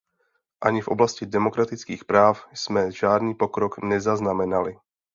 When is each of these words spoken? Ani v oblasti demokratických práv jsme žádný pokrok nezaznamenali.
Ani 0.67 0.79
v 0.81 0.87
oblasti 0.87 1.25
demokratických 1.25 2.05
práv 2.05 2.45
jsme 2.53 2.91
žádný 2.91 3.33
pokrok 3.35 3.83
nezaznamenali. 3.83 4.77